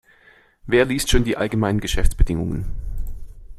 Wer 0.65 0.85
liest 0.85 1.11
schon 1.11 1.25
die 1.25 1.37
allgemeinen 1.37 1.79
Geschäftsbedingungen? 1.79 2.65